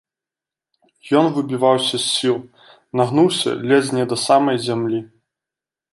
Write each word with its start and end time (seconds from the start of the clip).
Ён 1.19 1.25
выбіваўся 1.35 1.95
з 2.01 2.01
сіл, 2.15 2.37
нагнуўся 3.03 3.49
ледзь 3.73 3.95
не 3.97 4.05
да 4.15 4.19
самай 4.27 4.57
зямлі. 4.69 4.99